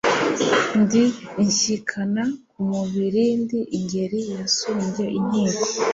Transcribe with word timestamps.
Ndi 0.81 1.03
Inshyikana 1.43 2.23
ku 2.49 2.59
mubiriNdi 2.69 3.59
ingeri 3.77 4.19
yasumbye 4.35 5.05
inkiko. 5.17 5.63